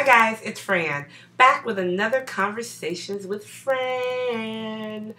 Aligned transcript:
Hi 0.00 0.06
guys, 0.06 0.40
it's 0.42 0.58
Fran, 0.58 1.04
back 1.36 1.66
with 1.66 1.78
another 1.78 2.22
Conversations 2.22 3.26
with 3.26 3.46
Fran. 3.46 5.14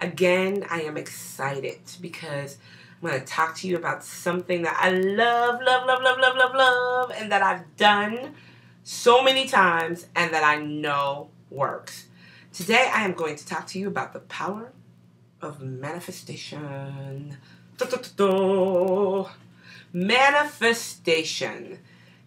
Again, 0.00 0.64
I 0.70 0.80
am 0.84 0.96
excited 0.96 1.80
because 2.00 2.56
I'm 2.94 3.10
going 3.10 3.20
to 3.20 3.26
talk 3.26 3.54
to 3.56 3.68
you 3.68 3.76
about 3.76 4.02
something 4.02 4.62
that 4.62 4.74
I 4.80 4.88
love, 4.88 5.60
love, 5.62 5.86
love, 5.86 6.02
love, 6.02 6.18
love, 6.18 6.36
love, 6.38 6.54
love, 6.54 7.12
and 7.14 7.30
that 7.30 7.42
I've 7.42 7.76
done 7.76 8.34
so 8.82 9.22
many 9.22 9.46
times 9.46 10.06
and 10.16 10.32
that 10.32 10.42
I 10.42 10.56
know 10.56 11.28
works. 11.50 12.06
Today, 12.54 12.90
I 12.90 13.04
am 13.04 13.12
going 13.12 13.36
to 13.36 13.46
talk 13.46 13.66
to 13.66 13.78
you 13.78 13.86
about 13.86 14.14
the 14.14 14.20
power 14.20 14.72
of 15.42 15.60
manifestation. 15.60 17.36
Manifestation 19.92 21.80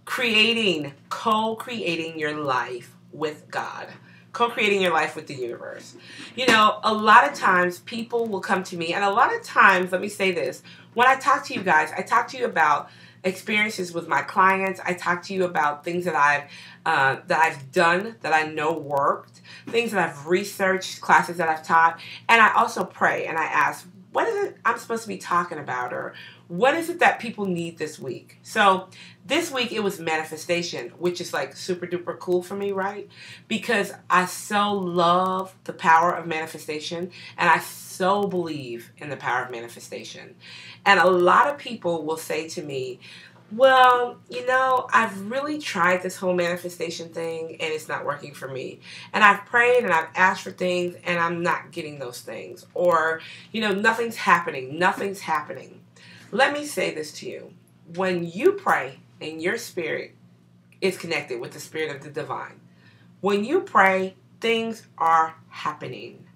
creating, 0.05 0.93
co 1.09 1.55
creating 1.55 2.17
your 2.19 2.33
life 2.37 2.95
with 3.11 3.49
God, 3.49 3.87
co 4.31 4.49
creating 4.49 4.81
your 4.81 4.93
life 4.93 5.15
with 5.15 5.27
the 5.27 5.33
universe. 5.35 5.95
You 6.35 6.47
know, 6.47 6.79
a 6.83 6.93
lot 6.93 7.29
of 7.29 7.37
times 7.37 7.79
people 7.79 8.27
will 8.27 8.41
come 8.41 8.63
to 8.65 8.77
me, 8.77 8.93
and 8.93 9.03
a 9.03 9.09
lot 9.09 9.35
of 9.35 9.43
times, 9.43 9.91
let 9.91 10.01
me 10.01 10.09
say 10.09 10.31
this 10.31 10.63
when 10.93 11.07
I 11.07 11.15
talk 11.15 11.45
to 11.47 11.53
you 11.53 11.61
guys, 11.61 11.91
I 11.95 12.01
talk 12.01 12.27
to 12.29 12.37
you 12.37 12.45
about 12.45 12.89
experiences 13.23 13.91
with 13.91 14.07
my 14.07 14.21
clients. 14.21 14.79
I 14.85 14.93
talk 14.93 15.23
to 15.23 15.33
you 15.33 15.43
about 15.43 15.83
things 15.83 16.05
that 16.05 16.15
I've 16.15 16.43
uh, 16.85 17.21
that 17.27 17.39
I've 17.39 17.71
done 17.71 18.15
that 18.21 18.33
I 18.33 18.43
know 18.43 18.73
worked, 18.73 19.41
things 19.67 19.91
that 19.91 20.07
I've 20.07 20.27
researched, 20.27 21.01
classes 21.01 21.37
that 21.37 21.49
I've 21.49 21.63
taught, 21.63 21.99
and 22.29 22.41
I 22.41 22.53
also 22.53 22.85
pray 22.85 23.25
and 23.25 23.37
I 23.37 23.45
ask, 23.45 23.87
what 24.13 24.27
is 24.27 24.45
it 24.45 24.57
I'm 24.63 24.77
supposed 24.77 25.01
to 25.01 25.07
be 25.07 25.17
talking 25.17 25.57
about, 25.57 25.91
or 25.91 26.13
what 26.47 26.75
is 26.75 26.89
it 26.89 26.99
that 26.99 27.19
people 27.19 27.45
need 27.45 27.77
this 27.77 27.99
week? 27.99 28.37
So 28.43 28.89
this 29.25 29.51
week 29.51 29.71
it 29.71 29.83
was 29.83 29.99
manifestation, 29.99 30.89
which 30.99 31.19
is 31.19 31.33
like 31.33 31.55
super 31.55 31.87
duper 31.87 32.17
cool 32.17 32.43
for 32.43 32.55
me, 32.55 32.71
right? 32.71 33.09
Because 33.47 33.91
I 34.07 34.27
so 34.27 34.73
love 34.73 35.55
the 35.63 35.73
power 35.73 36.11
of 36.11 36.27
manifestation 36.27 37.11
and 37.35 37.49
I 37.49 37.59
so 37.59 38.27
believe 38.27 38.91
in 38.97 39.09
the 39.09 39.17
power 39.17 39.43
of 39.43 39.51
manifestation. 39.51 40.35
And 40.85 40.99
a 40.99 41.09
lot 41.09 41.47
of 41.47 41.57
people 41.57 42.05
will 42.05 42.17
say 42.17 42.47
to 42.49 42.61
me, 42.61 42.99
well, 43.51 44.19
you 44.29 44.45
know, 44.45 44.87
I've 44.91 45.29
really 45.29 45.59
tried 45.59 46.03
this 46.03 46.17
whole 46.17 46.33
manifestation 46.33 47.09
thing 47.09 47.57
and 47.59 47.73
it's 47.73 47.87
not 47.87 48.05
working 48.05 48.33
for 48.33 48.47
me. 48.47 48.79
And 49.11 49.23
I've 49.23 49.45
prayed 49.45 49.83
and 49.83 49.93
I've 49.93 50.09
asked 50.15 50.43
for 50.43 50.51
things 50.51 50.95
and 51.03 51.19
I'm 51.19 51.41
not 51.41 51.71
getting 51.71 51.97
those 51.97 52.21
things. 52.21 52.65
Or, 52.75 53.21
you 53.51 53.61
know, 53.61 53.71
nothing's 53.71 54.17
happening. 54.17 54.77
Nothing's 54.77 55.21
happening. 55.21 55.81
Let 56.31 56.53
me 56.53 56.65
say 56.65 56.93
this 56.93 57.11
to 57.13 57.29
you. 57.29 57.53
When 57.93 58.27
you 58.27 58.53
pray 58.53 58.99
and 59.31 59.41
your 59.41 59.57
spirit 59.57 60.15
is 60.81 60.97
connected 60.97 61.39
with 61.39 61.53
the 61.53 61.59
spirit 61.59 61.95
of 61.95 62.03
the 62.03 62.09
divine, 62.09 62.59
when 63.21 63.43
you 63.43 63.61
pray, 63.61 64.15
things 64.41 64.87
are 64.97 65.35
happening. 65.49 66.27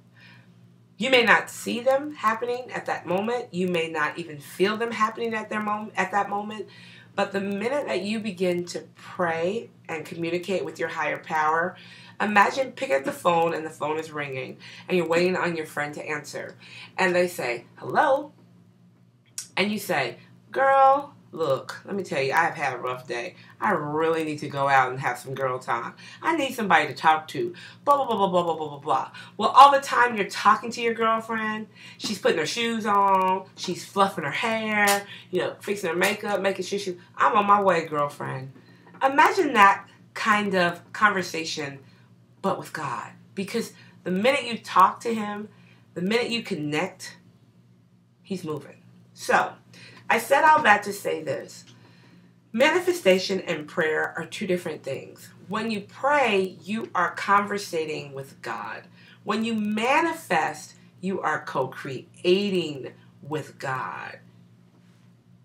You 0.98 1.10
may 1.10 1.24
not 1.24 1.50
see 1.50 1.82
them 1.82 2.14
happening 2.16 2.72
at 2.72 2.88
that 2.88 3.06
moment. 3.06 3.54
You 3.54 3.68
may 3.68 3.90
not 3.90 4.18
even 4.18 4.40
feel 4.40 4.78
them 4.78 4.92
happening 4.92 5.34
at 5.34 5.50
their 5.50 5.62
moment 5.62 5.94
at 5.98 6.12
that 6.12 6.30
moment. 6.30 6.68
But 7.16 7.32
the 7.32 7.42
minute 7.42 7.88
that 7.88 8.02
you 8.04 8.20
begin 8.20 8.66
to 8.68 8.84
pray 8.96 9.70
and 9.88 10.06
communicate 10.06 10.66
with 10.66 10.80
your 10.80 10.90
higher 10.90 11.18
power, 11.18 11.76
imagine 12.20 12.74
pick 12.74 12.92
up 12.92 13.06
the 13.06 13.12
phone 13.12 13.54
and 13.54 13.66
the 13.66 13.70
phone 13.70 14.00
is 14.00 14.12
ringing 14.12 14.58
and 14.88 14.98
you're 14.98 15.08
waiting 15.08 15.36
on 15.36 15.56
your 15.56 15.66
friend 15.66 15.94
to 15.96 16.06
answer. 16.08 16.56
And 16.98 17.16
they 17.16 17.28
say, 17.28 17.66
"Hello?" 17.78 18.34
and 19.58 19.72
you 19.72 19.80
say, 19.80 20.18
Girl, 20.52 21.14
look, 21.32 21.82
let 21.86 21.96
me 21.96 22.04
tell 22.04 22.22
you, 22.22 22.34
I've 22.34 22.56
had 22.56 22.74
a 22.74 22.78
rough 22.78 23.08
day. 23.08 23.36
I 23.62 23.72
really 23.72 24.24
need 24.24 24.40
to 24.40 24.50
go 24.50 24.68
out 24.68 24.90
and 24.92 25.00
have 25.00 25.20
some 25.20 25.34
girl 25.34 25.60
time. 25.60 25.94
I 26.22 26.36
need 26.36 26.54
somebody 26.54 26.88
to 26.88 26.94
talk 26.94 27.28
to. 27.30 27.54
Blah, 27.86 27.98
blah, 27.98 28.06
blah, 28.06 28.16
blah, 28.16 28.30
blah, 28.30 28.44
blah, 28.44 28.56
blah, 28.56 28.68
blah, 28.70 28.80
blah. 28.80 29.12
Well, 29.38 29.50
all 29.50 29.72
the 29.72 29.80
time 29.80 30.16
you're 30.16 30.30
talking 30.30 30.72
to 30.72 30.82
your 30.82 30.94
girlfriend, 30.94 31.68
she's 31.98 32.20
putting 32.20 32.40
her 32.40 32.46
shoes 32.46 32.86
on, 32.86 33.46
she's 33.56 33.86
fluffing 33.86 34.24
her 34.24 34.32
hair, 34.32 35.06
you 35.32 35.42
know, 35.42 35.56
fixing 35.60 35.90
her 35.90 35.96
makeup, 35.96 36.42
making 36.42 36.66
sure 36.66 36.80
she, 36.80 36.98
I'm 37.16 37.36
on 37.36 37.46
my 37.46 37.62
way, 37.62 37.86
girlfriend. 37.86 38.52
Imagine 39.04 39.54
that 39.54 39.88
kind 40.14 40.56
of 40.56 40.92
conversation, 40.94 41.80
but 42.42 42.58
with 42.58 42.74
God. 42.74 43.12
Because 43.36 43.74
the 44.04 44.12
minute 44.12 44.46
you 44.46 44.58
talk 44.58 45.00
to 45.02 45.14
Him, 45.14 45.50
the 45.94 46.02
minute 46.02 46.30
you 46.30 46.44
connect, 46.44 47.18
He's 48.24 48.44
moving. 48.44 48.76
So, 49.14 49.54
I 50.10 50.18
said 50.18 50.44
all 50.44 50.64
that 50.64 50.84
to 50.84 50.94
say 50.94 51.22
this. 51.22 51.66
Manifestation 52.52 53.42
and 53.42 53.68
prayer 53.68 54.14
are 54.18 54.26
two 54.26 54.48
different 54.48 54.82
things. 54.82 55.30
When 55.48 55.70
you 55.70 55.82
pray, 55.82 56.58
you 56.64 56.90
are 56.96 57.12
conversating 57.12 58.14
with 58.14 58.42
God. 58.42 58.84
When 59.24 59.46
you 59.46 59.54
manifest, 59.54 60.74
you 61.00 61.22
are 61.22 61.44
co 61.44 61.68
creating 61.68 62.94
with 63.22 63.60
God. 63.60 64.20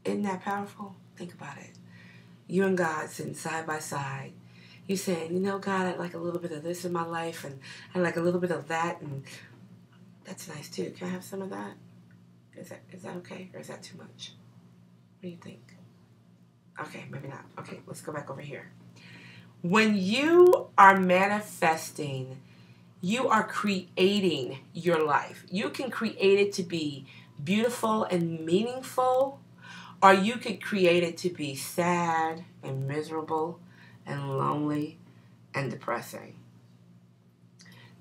Isn't 0.04 0.22
that 0.22 0.42
powerful? 0.42 0.96
Think 1.16 1.34
about 1.34 1.58
it. 1.58 1.72
You 2.46 2.64
and 2.64 2.76
God 2.76 3.10
sitting 3.10 3.34
side 3.34 3.66
by 3.66 3.80
side. 3.80 4.32
You 4.86 4.96
saying, 4.96 5.32
you 5.32 5.40
know, 5.40 5.58
God, 5.58 5.86
I'd 5.86 5.98
like 5.98 6.14
a 6.14 6.18
little 6.18 6.40
bit 6.40 6.52
of 6.52 6.62
this 6.62 6.84
in 6.84 6.92
my 6.92 7.04
life, 7.04 7.44
and 7.44 7.58
I'd 7.94 8.02
like 8.02 8.16
a 8.16 8.20
little 8.20 8.40
bit 8.40 8.50
of 8.50 8.68
that, 8.68 9.00
and 9.00 9.24
that's 10.24 10.48
nice 10.48 10.68
too. 10.68 10.90
Can 10.96 11.08
I 11.08 11.10
have 11.10 11.24
some 11.24 11.42
of 11.42 11.50
that? 11.50 11.74
Is 12.56 12.68
that 12.68 12.80
is 12.92 13.02
that 13.02 13.16
okay 13.16 13.50
or 13.52 13.60
is 13.60 13.68
that 13.68 13.82
too 13.82 13.98
much? 13.98 14.32
Do 15.24 15.30
you 15.30 15.38
think? 15.42 15.74
Okay, 16.78 17.06
maybe 17.10 17.28
not. 17.28 17.46
Okay, 17.58 17.80
let's 17.86 18.02
go 18.02 18.12
back 18.12 18.28
over 18.28 18.42
here. 18.42 18.70
When 19.62 19.96
you 19.96 20.68
are 20.76 21.00
manifesting, 21.00 22.42
you 23.00 23.28
are 23.28 23.42
creating 23.42 24.58
your 24.74 25.02
life. 25.02 25.46
You 25.50 25.70
can 25.70 25.90
create 25.90 26.40
it 26.40 26.52
to 26.54 26.62
be 26.62 27.06
beautiful 27.42 28.04
and 28.04 28.44
meaningful, 28.44 29.40
or 30.02 30.12
you 30.12 30.34
could 30.34 30.62
create 30.62 31.02
it 31.02 31.16
to 31.18 31.30
be 31.30 31.54
sad 31.54 32.44
and 32.62 32.86
miserable 32.86 33.60
and 34.04 34.36
lonely 34.36 34.98
and 35.54 35.70
depressing. 35.70 36.36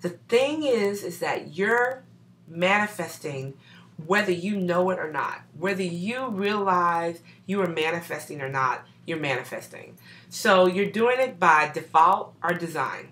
The 0.01 0.09
thing 0.09 0.63
is, 0.63 1.05
is 1.05 1.19
that 1.19 1.55
you're 1.55 2.03
manifesting 2.49 3.53
whether 4.07 4.31
you 4.31 4.57
know 4.57 4.89
it 4.89 4.99
or 4.99 5.11
not, 5.11 5.41
whether 5.57 5.83
you 5.83 6.29
realize 6.29 7.21
you 7.45 7.61
are 7.61 7.67
manifesting 7.67 8.41
or 8.41 8.49
not, 8.49 8.85
you're 9.05 9.19
manifesting. 9.19 9.97
So 10.29 10.65
you're 10.65 10.89
doing 10.89 11.19
it 11.19 11.39
by 11.39 11.69
default 11.73 12.33
or 12.43 12.53
design. 12.53 13.09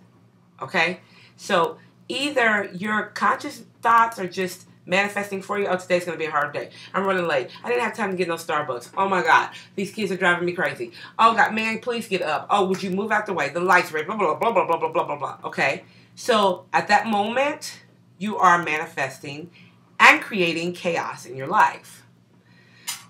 Okay? 0.62 1.02
So 1.38 1.78
either 2.08 2.70
your 2.74 3.08
conscious 3.08 3.64
thoughts 3.82 4.20
are 4.20 4.28
just 4.28 4.68
manifesting 4.86 5.42
for 5.42 5.60
you. 5.60 5.68
Oh, 5.68 5.78
today's 5.78 6.06
gonna 6.06 6.18
be 6.18 6.26
a 6.26 6.32
hard 6.32 6.54
day. 6.54 6.70
I'm 6.94 7.06
running 7.06 7.28
late. 7.28 7.50
I 7.64 7.70
didn't 7.70 7.84
have 7.84 7.96
time 7.96 8.12
to 8.12 8.18
get 8.18 8.28
no 8.28 8.36
Starbucks. 8.36 8.92
Oh 8.98 9.08
my 9.08 9.22
God, 9.22 9.50
these 9.76 9.92
kids 9.92 10.12
are 10.12 10.18
driving 10.18 10.46
me 10.46 10.54
crazy. 10.54 10.92
Oh 11.20 11.36
God, 11.36 11.54
man, 11.54 11.80
please 11.80 12.08
get 12.08 12.22
up. 12.22 12.48
Oh, 12.50 12.66
would 12.66 12.82
you 12.82 12.92
move 12.92 13.12
out 13.12 13.26
the 13.26 13.34
way? 13.34 13.50
The 13.50 13.60
lights 13.60 13.92
red. 13.92 14.08
Blah 14.08 14.18
blah 14.18 14.36
blah 14.36 14.52
blah 14.52 14.66
blah 14.66 14.78
blah 14.78 14.92
blah 14.92 15.06
blah 15.06 15.16
blah. 15.18 15.38
Okay. 15.46 15.84
So 16.16 16.66
at 16.74 16.88
that 16.90 17.08
moment, 17.08 17.82
you 18.18 18.38
are 18.38 18.62
manifesting 18.64 19.50
and 20.02 20.20
creating 20.20 20.74
chaos 20.74 21.26
in 21.26 21.38
your 21.38 21.48
life. 21.48 22.04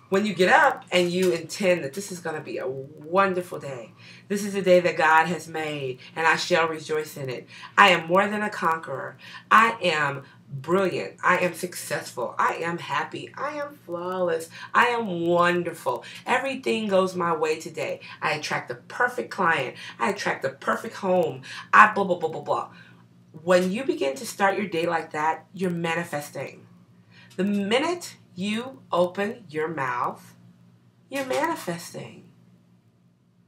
When 0.10 0.26
you 0.26 0.34
get 0.34 0.50
up 0.50 0.84
and 0.92 1.10
you 1.10 1.32
intend 1.32 1.86
that 1.86 1.94
this 1.94 2.12
is 2.12 2.20
going 2.20 2.36
to 2.36 2.42
be 2.42 2.58
a 2.58 2.68
wonderful 2.68 3.60
day, 3.60 3.94
this 4.28 4.44
is 4.44 4.54
a 4.56 4.62
day 4.62 4.82
that 4.82 4.98
God 4.98 5.28
has 5.28 5.48
made, 5.48 6.00
and 6.18 6.28
I 6.28 6.36
shall 6.36 6.68
rejoice 6.68 7.16
in 7.16 7.30
it. 7.30 7.48
I 7.78 7.92
am 7.92 8.08
more 8.08 8.28
than 8.28 8.42
a 8.42 8.50
conqueror. 8.50 9.18
I 9.50 9.78
am 9.82 10.24
brilliant. 10.50 11.16
I 11.24 11.38
am 11.38 11.54
successful. 11.54 12.36
I 12.38 12.56
am 12.56 12.78
happy. 12.78 13.32
I 13.38 13.54
am 13.54 13.80
flawless. 13.86 14.50
I 14.74 14.88
am 14.88 15.22
wonderful. 15.22 16.04
Everything 16.26 16.90
goes 16.90 17.16
my 17.16 17.34
way 17.34 17.58
today. 17.58 18.02
I 18.22 18.34
attract 18.34 18.68
the 18.68 18.76
perfect 18.76 19.32
client. 19.32 19.78
I 19.98 20.10
attract 20.10 20.42
the 20.42 20.50
perfect 20.50 20.96
home. 20.96 21.44
I 21.72 21.94
blah, 21.94 22.04
blah, 22.04 22.18
blah, 22.18 22.28
blah, 22.28 22.42
blah. 22.42 22.70
When 23.44 23.72
you 23.72 23.86
begin 23.86 24.16
to 24.18 24.26
start 24.26 24.58
your 24.58 24.68
day 24.68 24.88
like 24.88 25.14
that, 25.14 25.46
you're 25.54 25.70
manifesting. 25.70 26.68
The 27.38 27.44
minute 27.44 28.18
you 28.36 28.82
open 28.92 29.46
your 29.50 29.68
mouth, 29.68 30.36
you're 31.10 31.26
manifesting. 31.26 32.30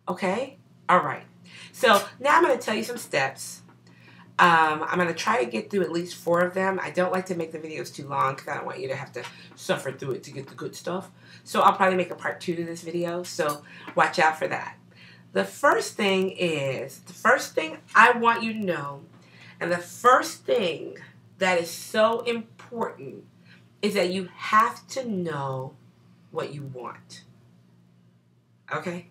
Okay? 0.08 0.58
All 0.88 1.04
right. 1.04 1.24
So 1.72 2.02
now 2.20 2.38
I'm 2.38 2.44
going 2.44 2.58
to 2.58 2.64
tell 2.64 2.76
you 2.76 2.84
some 2.84 2.98
steps. 2.98 3.62
Um, 4.40 4.84
I'm 4.88 4.98
going 4.98 5.08
to 5.10 5.14
try 5.14 5.44
to 5.44 5.50
get 5.50 5.70
through 5.70 5.82
at 5.82 5.92
least 5.92 6.16
four 6.16 6.42
of 6.42 6.54
them. 6.54 6.80
I 6.82 6.90
don't 6.90 7.12
like 7.12 7.26
to 7.28 7.36
make 7.36 7.52
the 7.52 7.60
videos 7.60 7.94
too 7.94 8.08
long 8.08 8.36
because 8.36 8.48
I 8.48 8.56
don't 8.56 8.66
want 8.66 8.80
you 8.80 8.88
to 8.88 8.96
have 8.96 9.12
to 9.14 9.24
suffer 9.56 9.92
through 9.92 10.12
it 10.12 10.24
to 10.24 10.32
get 10.32 10.48
the 10.48 10.56
good 10.56 10.76
stuff. 10.76 11.12
So 11.44 11.62
I'll 11.62 11.76
probably 11.76 11.98
make 11.98 12.12
a 12.12 12.16
part 12.16 12.42
two 12.42 12.56
to 12.56 12.64
this 12.64 12.82
video. 12.82 13.24
So 13.24 13.64
watch 13.96 14.18
out 14.18 14.40
for 14.40 14.48
that. 14.48 14.78
The 15.34 15.44
first 15.44 15.96
thing 15.96 16.32
is, 16.32 17.00
the 17.00 17.14
first 17.14 17.54
thing 17.54 17.78
I 17.96 18.18
want 18.18 18.44
you 18.44 18.54
to 18.54 18.60
know, 18.60 19.02
and 19.60 19.72
the 19.72 19.78
first 19.78 20.46
thing 20.46 20.98
that 21.38 21.60
is 21.60 21.70
so 21.70 22.22
important 22.22 23.26
is 23.84 23.94
that 23.94 24.10
you 24.10 24.30
have 24.36 24.88
to 24.88 25.08
know 25.08 25.76
what 26.32 26.56
you 26.56 26.64
want. 26.64 27.24
Okay? 28.74 29.08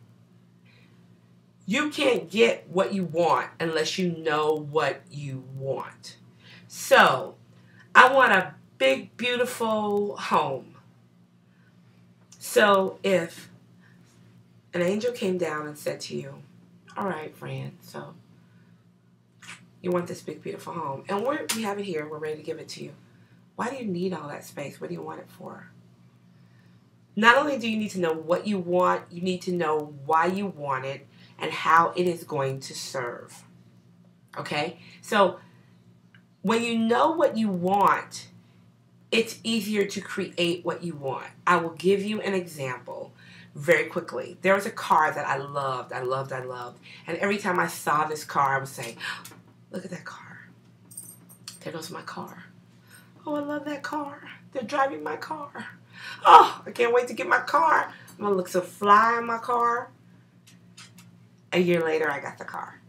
you 1.67 1.91
can't 1.91 2.31
get 2.31 2.69
what 2.69 2.93
you 2.93 3.05
want 3.05 3.49
unless 3.61 3.99
you 3.99 4.11
know 4.11 4.67
what 4.71 5.01
you 5.11 5.45
want. 5.57 6.17
So, 6.69 7.37
I 7.95 8.13
want 8.13 8.33
a 8.33 8.55
big, 8.79 9.17
beautiful 9.17 10.17
home. 10.17 10.75
So, 12.39 12.99
if 13.03 13.49
an 14.75 14.83
angel 14.83 15.13
came 15.13 15.39
down 15.39 15.67
and 15.67 15.79
said 15.79 16.01
to 16.03 16.17
you, 16.17 16.43
All 16.97 17.07
right, 17.07 17.35
Fran, 17.37 17.79
so 17.81 18.15
you 19.81 19.91
want 19.91 20.07
this 20.07 20.21
big, 20.21 20.43
beautiful 20.43 20.75
home, 20.75 21.05
and 21.09 21.27
we 21.57 21.63
have 21.63 21.79
it 21.79 21.85
here, 21.85 22.09
we're 22.09 22.19
ready 22.19 22.37
to 22.37 22.43
give 22.43 22.59
it 22.59 22.69
to 22.69 22.85
you. 22.85 22.93
Why 23.57 23.71
do 23.71 23.77
you 23.77 23.85
need 23.85 24.13
all 24.13 24.29
that 24.29 24.45
space? 24.45 24.81
What 24.81 24.89
do 24.89 24.95
you 24.95 25.03
want 25.03 25.21
it 25.21 25.29
for? 25.29 25.71
Not 27.15 27.37
only 27.37 27.59
do 27.59 27.69
you 27.69 27.77
need 27.77 27.91
to 27.91 28.01
know 28.01 28.13
what 28.13 28.47
you 28.47 28.59
want, 28.59 29.05
you 29.11 29.21
need 29.21 29.43
to 29.43 29.53
know 29.53 29.95
why 30.07 30.27
you 30.27 30.47
want 30.47 30.87
it 30.87 31.07
and 31.39 31.51
how 31.51 31.93
it 31.97 32.07
is 32.07 32.25
going 32.25 32.61
to 32.61 32.75
serve. 32.75 33.43
Okay? 34.39 34.79
So, 35.03 35.39
when 36.41 36.63
you 36.63 36.79
know 36.79 37.11
what 37.11 37.37
you 37.37 37.49
want, 37.49 38.29
it's 39.11 39.39
easier 39.45 39.85
to 39.85 40.01
create 40.01 40.65
what 40.65 40.83
you 40.83 40.95
want. 40.95 41.27
I 41.47 41.57
will 41.57 41.71
give 41.71 42.03
you 42.03 42.21
an 42.23 42.35
example 42.35 43.13
very 43.55 43.85
quickly. 43.85 44.39
There 44.41 44.55
was 44.55 44.65
a 44.65 44.71
car 44.71 45.13
that 45.13 45.29
I 45.29 45.37
loved, 45.37 45.93
I 45.93 46.03
loved, 46.03 46.33
I 46.33 46.43
loved. 46.43 46.81
And 47.07 47.19
every 47.19 47.37
time 47.37 47.61
I 47.61 47.67
saw 47.67 48.07
this 48.07 48.25
car, 48.25 48.57
I 48.57 48.59
would 48.59 48.69
say, 48.69 48.97
Look 49.73 49.87
at 49.87 49.91
that 49.91 50.05
car. 50.05 50.49
There 51.61 51.73
goes 51.73 51.91
my 51.91 52.03
car. 52.03 52.45
Oh, 53.27 53.37
I 53.37 53.41
love 53.41 53.65
that 53.67 53.83
car. 53.83 54.21
They're 54.53 54.63
driving 54.63 55.03
my 55.03 55.17
car. 55.17 55.67
Oh, 56.25 56.63
I 56.67 56.71
can't 56.73 56.93
wait 56.93 57.09
to 57.09 57.15
get 57.15 57.29
my 57.29 57.41
car. 57.41 57.93
I'm 58.11 58.25
gonna 58.25 58.35
look 58.35 58.49
so 58.49 58.61
fly 58.61 59.19
in 59.19 59.27
my 59.27 59.39
car. 59.39 59.91
A 61.53 61.59
year 61.59 61.85
later, 61.85 62.11
I 62.11 62.21
got 62.21 62.39
the 62.39 62.45
car. 62.45 62.81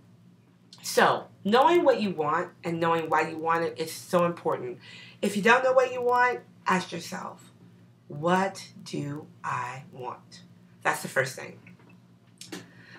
So, 0.82 1.28
knowing 1.44 1.84
what 1.84 2.02
you 2.02 2.12
want 2.12 2.50
and 2.64 2.80
knowing 2.80 3.10
why 3.10 3.30
you 3.30 3.38
want 3.38 3.64
it 3.64 3.76
is 3.78 3.92
so 3.92 4.26
important. 4.26 4.80
If 5.22 5.38
you 5.38 5.44
don't 5.44 5.64
know 5.64 5.74
what 5.74 5.94
you 5.94 6.02
want, 6.02 6.40
ask 6.66 6.92
yourself, 6.92 7.52
what 8.08 8.68
do 8.84 9.28
I 9.44 9.84
want? 9.92 10.42
That's 10.82 11.02
the 11.02 11.08
first 11.08 11.38
thing. 11.38 11.60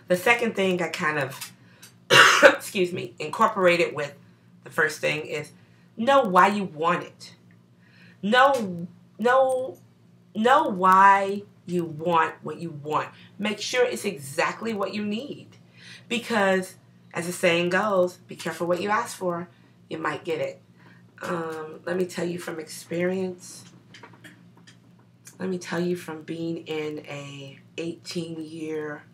The 0.08 0.16
second 0.16 0.54
thing 0.54 0.82
I 0.82 0.88
kind 0.88 1.18
of, 1.18 1.52
excuse 2.42 2.92
me, 2.92 3.14
incorporated 3.18 3.94
with 3.94 4.14
the 4.64 4.70
first 4.70 5.00
thing 5.00 5.26
is 5.26 5.52
know 5.96 6.22
why 6.22 6.48
you 6.48 6.64
want 6.64 7.04
it. 7.04 7.34
Know, 8.22 8.88
know 9.18 9.78
know 10.34 10.64
why 10.64 11.42
you 11.66 11.84
want 11.84 12.34
what 12.42 12.58
you 12.58 12.70
want. 12.70 13.08
Make 13.38 13.60
sure 13.60 13.84
it's 13.84 14.04
exactly 14.04 14.74
what 14.74 14.94
you 14.94 15.04
need. 15.04 15.56
Because, 16.08 16.74
as 17.12 17.26
the 17.26 17.32
saying 17.32 17.70
goes, 17.70 18.16
be 18.28 18.36
careful 18.36 18.66
what 18.66 18.82
you 18.82 18.90
ask 18.90 19.16
for, 19.16 19.48
you 19.88 19.98
might 19.98 20.24
get 20.24 20.40
it. 20.40 20.60
Um, 21.22 21.80
let 21.84 21.96
me 21.96 22.04
tell 22.04 22.24
you 22.26 22.38
from 22.38 22.60
experience. 22.60 23.64
Let 25.38 25.48
me 25.48 25.58
tell 25.58 25.80
you 25.80 25.96
from 25.96 26.22
being 26.22 26.58
in 26.66 27.00
a 27.06 27.58
18 27.78 28.44
year 28.44 29.04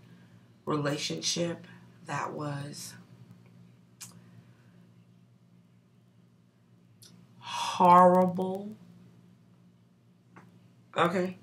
relationship 0.66 1.66
that 2.06 2.32
was 2.32 2.94
horrible 7.80 8.68
Okay. 10.94 11.38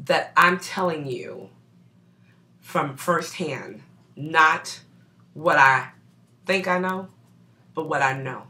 That 0.00 0.32
I'm 0.34 0.58
telling 0.58 1.06
you 1.06 1.50
from 2.60 2.96
firsthand, 2.96 3.82
not 4.16 4.80
what 5.34 5.58
I 5.58 5.90
think 6.46 6.66
I 6.66 6.78
know, 6.78 7.08
but 7.74 7.86
what 7.88 8.00
I 8.00 8.16
know. 8.16 8.44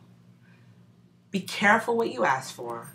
Be 1.32 1.40
careful 1.40 1.96
what 1.96 2.12
you 2.12 2.24
ask 2.24 2.54
for 2.54 2.92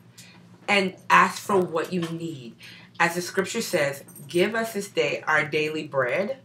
and 0.69 0.95
ask 1.09 1.41
for 1.41 1.57
what 1.59 1.91
you 1.91 2.01
need. 2.01 2.55
As 2.97 3.15
the 3.15 3.21
scripture 3.21 3.61
says, 3.61 4.05
give 4.29 4.55
us 4.55 4.73
this 4.73 4.89
day 4.89 5.21
our 5.27 5.43
daily 5.43 5.85
bread. 5.85 6.37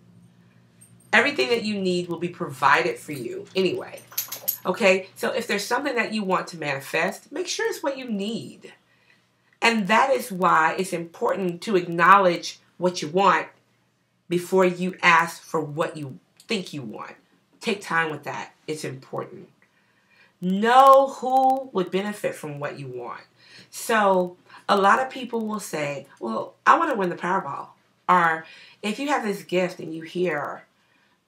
Everything 1.12 1.50
that 1.50 1.62
you 1.64 1.78
need 1.80 2.08
will 2.08 2.18
be 2.18 2.28
provided 2.28 2.98
for 2.98 3.12
you 3.12 3.46
anyway. 3.54 4.00
Okay? 4.66 5.08
So 5.14 5.30
if 5.30 5.46
there's 5.46 5.64
something 5.64 5.94
that 5.94 6.12
you 6.12 6.24
want 6.24 6.48
to 6.48 6.58
manifest, 6.58 7.30
make 7.32 7.46
sure 7.46 7.68
it's 7.68 7.82
what 7.82 7.96
you 7.96 8.10
need. 8.10 8.74
And 9.62 9.88
that 9.88 10.10
is 10.10 10.30
why 10.30 10.74
it's 10.78 10.92
important 10.92 11.62
to 11.62 11.76
acknowledge 11.76 12.58
what 12.76 13.00
you 13.00 13.08
want 13.08 13.46
before 14.28 14.64
you 14.64 14.96
ask 15.02 15.42
for 15.42 15.60
what 15.60 15.96
you 15.96 16.18
think 16.46 16.72
you 16.72 16.82
want. 16.82 17.14
Take 17.60 17.80
time 17.80 18.10
with 18.10 18.24
that. 18.24 18.52
It's 18.66 18.84
important. 18.84 19.48
Know 20.40 21.08
who 21.18 21.70
would 21.72 21.90
benefit 21.90 22.34
from 22.34 22.58
what 22.58 22.78
you 22.78 22.88
want. 22.88 23.22
So, 23.70 24.36
a 24.68 24.76
lot 24.76 25.00
of 25.00 25.10
people 25.10 25.46
will 25.46 25.60
say, 25.60 26.06
Well, 26.20 26.54
I 26.66 26.78
want 26.78 26.90
to 26.92 26.98
win 26.98 27.08
the 27.08 27.16
Powerball. 27.16 27.68
Or 28.08 28.44
if 28.82 28.98
you 28.98 29.08
have 29.08 29.24
this 29.24 29.42
gift 29.42 29.80
and 29.80 29.94
you 29.94 30.02
hear, 30.02 30.65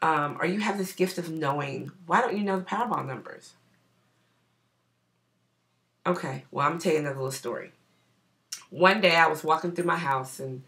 um, 0.03 0.37
or 0.41 0.47
you 0.47 0.61
have 0.61 0.79
this 0.79 0.93
gift 0.93 1.19
of 1.19 1.31
knowing, 1.31 1.91
why 2.07 2.21
don't 2.21 2.37
you 2.37 2.45
know 2.45 2.59
the 2.59 2.65
Powerball 2.65 3.07
numbers? 3.07 3.53
Okay, 6.07 6.45
well, 6.51 6.67
I'm 6.67 6.79
telling 6.79 6.99
you 6.99 7.03
another 7.03 7.17
little 7.17 7.31
story 7.33 7.73
one 8.71 9.01
day 9.01 9.17
I 9.17 9.29
was 9.29 9.45
walking 9.45 9.73
through 9.73 9.85
my 9.85 9.97
house, 9.97 10.41
and 10.41 10.63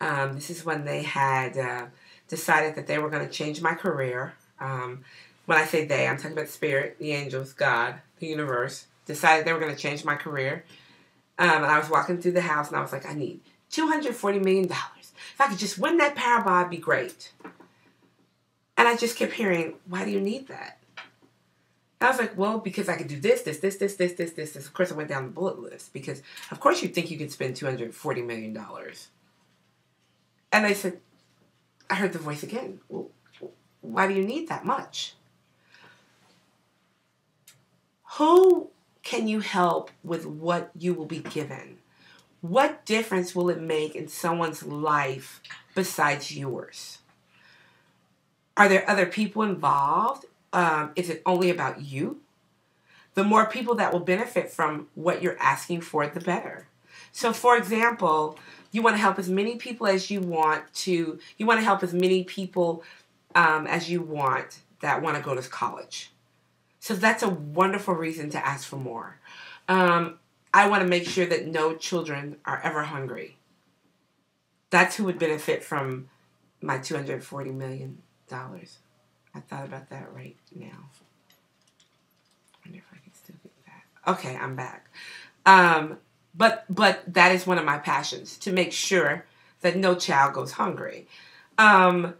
um, 0.00 0.34
this 0.34 0.50
is 0.50 0.64
when 0.64 0.84
they 0.84 1.02
had 1.02 1.56
uh, 1.56 1.86
decided 2.28 2.74
that 2.76 2.86
they 2.86 2.98
were 2.98 3.10
going 3.10 3.26
to 3.26 3.32
change 3.32 3.60
my 3.60 3.74
career. 3.74 4.34
Um, 4.60 5.04
when 5.46 5.58
I 5.58 5.64
say 5.64 5.84
they, 5.84 6.06
I'm 6.06 6.16
talking 6.16 6.32
about 6.32 6.48
spirit, 6.48 6.96
the 6.98 7.12
angels, 7.12 7.52
God, 7.52 7.96
the 8.18 8.26
universe, 8.26 8.86
decided 9.06 9.44
they 9.44 9.52
were 9.52 9.60
going 9.60 9.74
to 9.74 9.80
change 9.80 10.04
my 10.04 10.14
career. 10.14 10.64
Um, 11.38 11.48
and 11.48 11.66
I 11.66 11.78
was 11.78 11.90
walking 11.90 12.20
through 12.20 12.32
the 12.32 12.42
house, 12.42 12.68
and 12.68 12.76
I 12.76 12.80
was 12.80 12.92
like, 12.92 13.06
I 13.06 13.14
need 13.14 13.40
$240 13.72 14.42
million. 14.42 14.64
If 14.66 15.40
I 15.40 15.48
could 15.48 15.58
just 15.58 15.78
win 15.78 15.98
that 15.98 16.14
Powerball, 16.14 16.60
it'd 16.60 16.70
be 16.70 16.76
great. 16.76 17.32
And 18.82 18.88
I 18.88 18.96
just 18.96 19.16
kept 19.16 19.34
hearing, 19.34 19.74
why 19.86 20.04
do 20.04 20.10
you 20.10 20.20
need 20.20 20.48
that? 20.48 20.78
I 22.00 22.08
was 22.08 22.18
like, 22.18 22.36
well, 22.36 22.58
because 22.58 22.88
I 22.88 22.96
could 22.96 23.06
do 23.06 23.20
this, 23.20 23.42
this, 23.42 23.58
this, 23.58 23.76
this, 23.76 23.94
this, 23.94 24.14
this, 24.14 24.32
this. 24.32 24.56
Of 24.56 24.74
course, 24.74 24.90
I 24.90 24.96
went 24.96 25.08
down 25.08 25.26
the 25.26 25.30
bullet 25.30 25.60
list 25.60 25.92
because, 25.92 26.20
of 26.50 26.58
course, 26.58 26.82
you 26.82 26.88
think 26.88 27.08
you 27.08 27.16
could 27.16 27.30
spend 27.30 27.54
$240 27.54 28.26
million. 28.26 28.58
And 30.50 30.66
I 30.66 30.72
said, 30.72 30.98
I 31.88 31.94
heard 31.94 32.12
the 32.12 32.18
voice 32.18 32.42
again. 32.42 32.80
Well, 32.88 33.12
why 33.82 34.08
do 34.08 34.14
you 34.14 34.24
need 34.24 34.48
that 34.48 34.66
much? 34.66 35.14
Who 38.18 38.70
can 39.04 39.28
you 39.28 39.38
help 39.38 39.92
with 40.02 40.26
what 40.26 40.72
you 40.76 40.92
will 40.92 41.06
be 41.06 41.20
given? 41.20 41.78
What 42.40 42.84
difference 42.84 43.32
will 43.32 43.48
it 43.48 43.60
make 43.60 43.94
in 43.94 44.08
someone's 44.08 44.64
life 44.64 45.40
besides 45.76 46.36
yours? 46.36 46.98
Are 48.56 48.68
there 48.68 48.88
other 48.88 49.06
people 49.06 49.42
involved? 49.42 50.26
um, 50.52 50.92
is 50.96 51.08
it 51.08 51.22
only 51.24 51.50
about 51.50 51.82
you? 51.82 52.20
The 53.14 53.24
more 53.24 53.46
people 53.46 53.74
that 53.76 53.92
will 53.92 54.00
benefit 54.00 54.50
from 54.50 54.88
what 54.94 55.22
you're 55.22 55.38
asking 55.38 55.82
for, 55.82 56.06
the 56.06 56.20
better. 56.20 56.66
So, 57.10 57.32
for 57.32 57.56
example, 57.56 58.38
you 58.70 58.82
want 58.82 58.96
to 58.96 59.00
help 59.00 59.18
as 59.18 59.28
many 59.28 59.56
people 59.56 59.86
as 59.86 60.10
you 60.10 60.20
want 60.20 60.72
to, 60.74 61.18
you 61.36 61.46
want 61.46 61.60
to 61.60 61.64
help 61.64 61.82
as 61.82 61.92
many 61.92 62.24
people 62.24 62.82
um, 63.34 63.66
as 63.66 63.90
you 63.90 64.00
want 64.00 64.60
that 64.80 65.02
want 65.02 65.16
to 65.16 65.22
go 65.22 65.34
to 65.34 65.48
college. 65.48 66.10
So, 66.80 66.94
that's 66.94 67.22
a 67.22 67.28
wonderful 67.28 67.94
reason 67.94 68.30
to 68.30 68.46
ask 68.46 68.66
for 68.66 68.76
more. 68.76 69.18
Um, 69.68 70.18
I 70.54 70.68
want 70.68 70.82
to 70.82 70.88
make 70.88 71.06
sure 71.06 71.26
that 71.26 71.46
no 71.46 71.74
children 71.74 72.36
are 72.44 72.60
ever 72.62 72.82
hungry. 72.84 73.36
That's 74.70 74.96
who 74.96 75.04
would 75.04 75.18
benefit 75.18 75.62
from 75.62 76.08
my 76.62 76.78
$240 76.78 77.54
million. 77.54 77.98
I 79.34 79.40
thought 79.40 79.64
about 79.64 79.88
that 79.90 80.12
right 80.14 80.36
now. 80.54 80.66
I 82.54 82.66
wonder 82.66 82.78
if 82.78 82.84
I 82.92 82.98
can 83.02 83.14
still 83.14 83.36
get 83.42 83.52
that. 83.66 84.12
Okay, 84.12 84.36
I'm 84.36 84.56
back. 84.56 84.90
Um, 85.46 85.98
but 86.34 86.64
but 86.68 87.02
that 87.06 87.32
is 87.32 87.46
one 87.46 87.58
of 87.58 87.64
my 87.64 87.78
passions 87.78 88.38
to 88.38 88.52
make 88.52 88.72
sure 88.72 89.26
that 89.60 89.76
no 89.76 89.94
child 89.94 90.34
goes 90.34 90.52
hungry. 90.52 91.06
Um, 91.58 92.14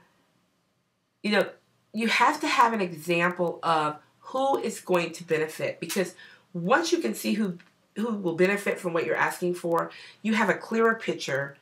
you 1.23 1.33
know, 1.33 1.49
you 1.93 2.09
have 2.09 2.41
to 2.41 2.47
have 2.47 2.73
an 2.73 2.81
example 2.81 3.59
of 3.63 3.97
who 4.21 4.59
is 4.59 4.81
going 4.81 5.13
to 5.13 5.25
benefit 5.25 5.81
because 5.81 6.15
once 6.53 6.93
you 6.93 6.99
can 6.99 7.15
see 7.15 7.35
who 7.35 7.59
who 7.97 8.15
will 8.17 8.35
benefit 8.35 8.79
from 8.79 8.95
what 8.95 9.05
you're 9.05 9.17
asking 9.17 9.55
for, 9.55 9.91
you 10.23 10.33
have 10.35 10.49
a 10.49 10.55
clearer 10.55 10.95
picture 10.95 11.57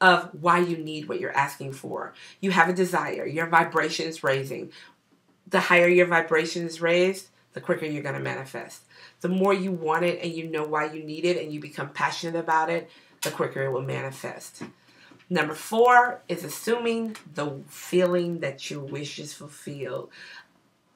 of 0.00 0.30
why 0.40 0.58
you 0.58 0.76
need 0.76 1.08
what 1.08 1.20
you're 1.20 1.36
asking 1.36 1.72
for. 1.72 2.14
You 2.40 2.50
have 2.52 2.68
a 2.68 2.74
desire, 2.74 3.26
your 3.26 3.46
vibration 3.46 4.06
is 4.06 4.24
raising. 4.24 4.70
The 5.46 5.60
higher 5.60 5.88
your 5.88 6.06
vibration 6.06 6.64
is 6.64 6.80
raised, 6.80 7.28
the 7.52 7.60
quicker 7.60 7.84
you're 7.86 8.02
going 8.02 8.14
to 8.14 8.20
manifest. 8.20 8.82
The 9.20 9.28
more 9.28 9.52
you 9.52 9.72
want 9.72 10.04
it 10.04 10.22
and 10.22 10.32
you 10.32 10.48
know 10.48 10.64
why 10.64 10.92
you 10.92 11.02
need 11.02 11.24
it 11.24 11.42
and 11.42 11.52
you 11.52 11.60
become 11.60 11.90
passionate 11.90 12.38
about 12.38 12.70
it, 12.70 12.90
the 13.22 13.30
quicker 13.30 13.62
it 13.62 13.72
will 13.72 13.82
manifest. 13.82 14.62
Number 15.28 15.54
four 15.54 16.22
is 16.28 16.42
assuming 16.42 17.16
the 17.34 17.60
feeling 17.68 18.40
that 18.40 18.70
your 18.70 18.80
wish 18.80 19.18
is 19.18 19.32
fulfilled. 19.32 20.10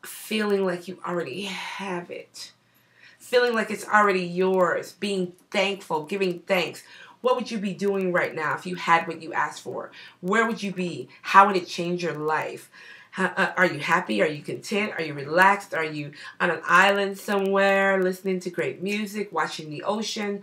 Feeling 0.02 0.64
like 0.64 0.88
you 0.88 0.98
already 1.06 1.42
have 1.42 2.10
it. 2.10 2.52
Feeling 3.18 3.54
like 3.54 3.70
it's 3.70 3.86
already 3.86 4.24
yours. 4.24 4.92
Being 4.92 5.32
thankful, 5.50 6.04
giving 6.04 6.40
thanks. 6.40 6.82
What 7.24 7.36
would 7.36 7.50
you 7.50 7.56
be 7.56 7.72
doing 7.72 8.12
right 8.12 8.34
now 8.34 8.54
if 8.54 8.66
you 8.66 8.74
had 8.74 9.08
what 9.08 9.22
you 9.22 9.32
asked 9.32 9.62
for? 9.62 9.90
Where 10.20 10.46
would 10.46 10.62
you 10.62 10.74
be? 10.74 11.08
How 11.22 11.46
would 11.46 11.56
it 11.56 11.66
change 11.66 12.02
your 12.02 12.12
life? 12.12 12.70
Uh, 13.16 13.52
are 13.56 13.64
you 13.64 13.78
happy? 13.78 14.20
Are 14.20 14.28
you 14.28 14.42
content? 14.42 14.92
Are 14.98 15.00
you 15.00 15.14
relaxed? 15.14 15.72
Are 15.72 15.86
you 15.86 16.12
on 16.38 16.50
an 16.50 16.60
island 16.66 17.16
somewhere 17.16 18.02
listening 18.02 18.40
to 18.40 18.50
great 18.50 18.82
music, 18.82 19.32
watching 19.32 19.70
the 19.70 19.84
ocean? 19.84 20.42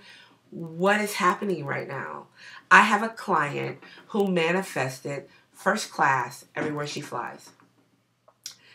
What 0.49 0.99
is 1.01 1.13
happening 1.13 1.67
right 1.67 1.87
now? 1.87 2.25
I 2.71 2.81
have 2.81 3.03
a 3.03 3.09
client 3.09 3.77
who 4.07 4.31
manifested 4.31 5.27
first 5.51 5.91
class 5.91 6.45
everywhere 6.55 6.87
she 6.87 7.01
flies. 7.01 7.51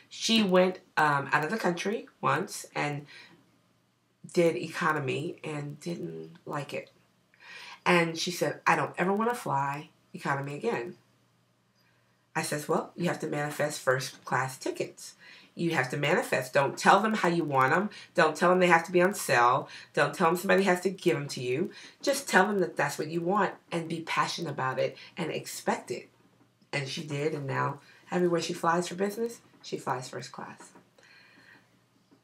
She 0.08 0.44
went 0.44 0.78
um, 0.96 1.28
out 1.32 1.42
of 1.42 1.50
the 1.50 1.58
country 1.58 2.06
once 2.20 2.66
and 2.72 3.04
did 4.32 4.54
economy 4.54 5.40
and 5.42 5.80
didn't 5.80 6.36
like 6.46 6.72
it. 6.72 6.92
And 7.86 8.18
she 8.18 8.32
said, 8.32 8.60
I 8.66 8.74
don't 8.74 8.94
ever 8.98 9.12
want 9.12 9.30
to 9.30 9.36
fly 9.36 9.90
economy 10.12 10.56
again. 10.56 10.96
I 12.34 12.42
says, 12.42 12.68
well, 12.68 12.92
you 12.96 13.06
have 13.06 13.20
to 13.20 13.28
manifest 13.28 13.80
first 13.80 14.22
class 14.24 14.58
tickets. 14.58 15.14
You 15.54 15.70
have 15.70 15.88
to 15.90 15.96
manifest. 15.96 16.52
Don't 16.52 16.76
tell 16.76 17.00
them 17.00 17.14
how 17.14 17.28
you 17.28 17.44
want 17.44 17.72
them. 17.72 17.88
Don't 18.14 18.36
tell 18.36 18.50
them 18.50 18.58
they 18.58 18.66
have 18.66 18.84
to 18.84 18.92
be 18.92 19.00
on 19.00 19.14
sale. 19.14 19.70
Don't 19.94 20.12
tell 20.12 20.26
them 20.26 20.36
somebody 20.36 20.64
has 20.64 20.82
to 20.82 20.90
give 20.90 21.16
them 21.16 21.28
to 21.28 21.40
you. 21.40 21.70
Just 22.02 22.28
tell 22.28 22.46
them 22.46 22.58
that 22.58 22.76
that's 22.76 22.98
what 22.98 23.08
you 23.08 23.22
want 23.22 23.54
and 23.72 23.88
be 23.88 24.00
passionate 24.00 24.50
about 24.50 24.78
it 24.78 24.98
and 25.16 25.30
expect 25.30 25.90
it. 25.90 26.10
And 26.74 26.86
she 26.86 27.06
did, 27.06 27.32
and 27.32 27.46
now 27.46 27.80
everywhere 28.10 28.42
she 28.42 28.52
flies 28.52 28.88
for 28.88 28.96
business, 28.96 29.40
she 29.62 29.78
flies 29.78 30.10
first 30.10 30.30
class. 30.30 30.72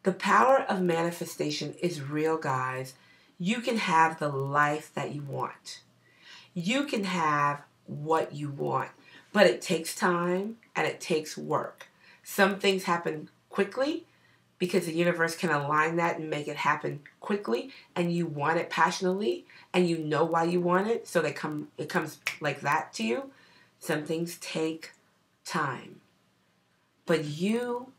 The 0.02 0.12
power 0.12 0.58
of 0.68 0.82
manifestation 0.82 1.74
is 1.80 2.02
real, 2.02 2.36
guys. 2.36 2.94
You 3.42 3.60
can 3.60 3.76
have 3.76 4.20
the 4.20 4.28
life 4.28 4.92
that 4.94 5.12
you 5.12 5.22
want. 5.22 5.80
You 6.54 6.84
can 6.84 7.02
have 7.02 7.62
what 7.86 8.32
you 8.32 8.48
want. 8.48 8.90
But 9.32 9.48
it 9.48 9.60
takes 9.60 9.96
time 9.96 10.58
and 10.76 10.86
it 10.86 11.00
takes 11.00 11.36
work. 11.36 11.88
Some 12.22 12.60
things 12.60 12.84
happen 12.84 13.30
quickly 13.50 14.06
because 14.60 14.86
the 14.86 14.92
universe 14.92 15.34
can 15.34 15.50
align 15.50 15.96
that 15.96 16.20
and 16.20 16.30
make 16.30 16.46
it 16.46 16.54
happen 16.54 17.00
quickly 17.18 17.70
and 17.96 18.12
you 18.12 18.26
want 18.26 18.60
it 18.60 18.70
passionately 18.70 19.44
and 19.74 19.88
you 19.88 19.98
know 19.98 20.24
why 20.24 20.44
you 20.44 20.60
want 20.60 20.86
it 20.86 21.08
so 21.08 21.20
they 21.20 21.32
come 21.32 21.66
it 21.76 21.88
comes 21.88 22.20
like 22.40 22.60
that 22.60 22.92
to 22.92 23.02
you. 23.02 23.32
Some 23.80 24.04
things 24.04 24.38
take 24.40 24.92
time. 25.44 26.00
But 27.06 27.24
you 27.24 27.90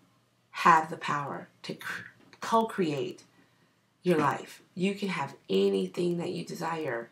have 0.51 0.89
the 0.89 0.95
power 0.95 1.49
to 1.63 1.75
co-create 2.39 3.23
your 4.03 4.17
life. 4.17 4.61
You 4.75 4.93
can 4.93 5.09
have 5.09 5.35
anything 5.49 6.17
that 6.17 6.31
you 6.31 6.45
desire 6.45 7.09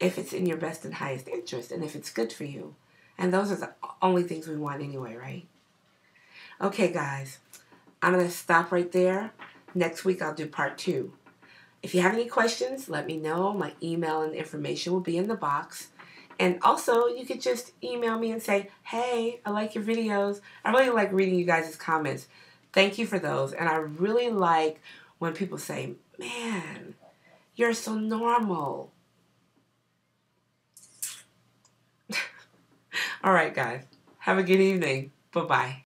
if 0.00 0.18
it's 0.18 0.32
in 0.32 0.46
your 0.46 0.56
best 0.56 0.84
and 0.84 0.94
highest 0.94 1.28
interest 1.28 1.72
and 1.72 1.84
if 1.84 1.94
it's 1.94 2.10
good 2.10 2.32
for 2.32 2.44
you. 2.44 2.74
And 3.18 3.32
those 3.32 3.52
are 3.52 3.56
the 3.56 3.72
only 4.00 4.22
things 4.22 4.48
we 4.48 4.56
want 4.56 4.82
anyway, 4.82 5.14
right? 5.16 5.46
Okay, 6.60 6.92
guys, 6.92 7.38
I'm 8.00 8.12
going 8.12 8.24
to 8.24 8.30
stop 8.30 8.72
right 8.72 8.90
there. 8.90 9.32
Next 9.74 10.04
week, 10.04 10.22
I'll 10.22 10.34
do 10.34 10.46
part 10.46 10.78
two. 10.78 11.12
If 11.82 11.94
you 11.94 12.00
have 12.00 12.14
any 12.14 12.26
questions, 12.26 12.88
let 12.88 13.06
me 13.06 13.16
know. 13.16 13.52
My 13.52 13.72
email 13.82 14.22
and 14.22 14.34
information 14.34 14.92
will 14.92 15.00
be 15.00 15.18
in 15.18 15.28
the 15.28 15.34
box. 15.34 15.88
And 16.38 16.58
also, 16.62 17.06
you 17.06 17.26
could 17.26 17.40
just 17.40 17.72
email 17.82 18.18
me 18.18 18.30
and 18.32 18.42
say, 18.42 18.70
hey, 18.84 19.40
I 19.44 19.50
like 19.50 19.74
your 19.74 19.84
videos. 19.84 20.40
I 20.64 20.70
really 20.70 20.90
like 20.90 21.12
reading 21.12 21.38
you 21.38 21.44
guys' 21.44 21.76
comments. 21.76 22.26
Thank 22.72 22.98
you 22.98 23.06
for 23.06 23.18
those. 23.18 23.52
And 23.52 23.68
I 23.68 23.76
really 23.76 24.30
like 24.30 24.80
when 25.24 25.32
people 25.32 25.56
say, 25.56 25.94
man, 26.18 26.94
you're 27.56 27.72
so 27.72 27.94
normal. 27.94 28.92
All 33.24 33.32
right, 33.32 33.54
guys. 33.54 33.84
Have 34.18 34.36
a 34.36 34.42
good 34.42 34.60
evening. 34.60 35.12
Bye 35.32 35.44
bye. 35.44 35.82